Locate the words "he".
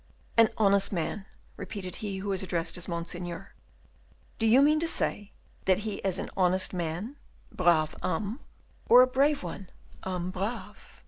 1.97-2.17, 5.85-5.97